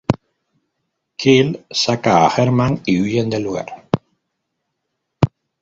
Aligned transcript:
Kyle 1.19 1.65
saca 1.81 2.15
a 2.25 2.29
Herman 2.35 2.81
y 2.87 2.99
huyen 2.99 3.29
del 3.29 3.43
lugar. 3.43 3.85